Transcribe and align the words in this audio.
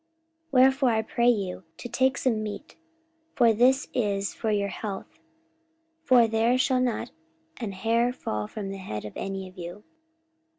44:027:034 0.51 0.51
Wherefore 0.53 0.89
I 0.89 1.01
pray 1.03 1.29
you 1.29 1.63
to 1.77 1.87
take 1.87 2.17
some 2.17 2.41
meat: 2.41 2.75
for 3.35 3.53
this 3.53 3.87
is 3.93 4.33
for 4.33 4.49
your 4.49 4.69
health: 4.69 5.19
for 6.03 6.27
there 6.27 6.57
shall 6.57 6.81
not 6.81 7.11
an 7.57 7.73
hair 7.73 8.11
fall 8.11 8.47
from 8.47 8.71
the 8.71 8.77
head 8.79 9.05
of 9.05 9.13
any 9.15 9.47
of 9.47 9.59
you. 9.59 9.83